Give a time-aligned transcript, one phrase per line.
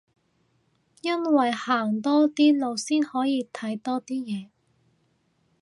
[1.01, 4.49] 因為行多啲路先可以睇多啲嘢